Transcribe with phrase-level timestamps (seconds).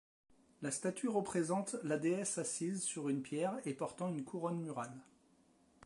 [0.63, 4.99] La statue représente la déesse assise sur une pierre et portant une couronne murale.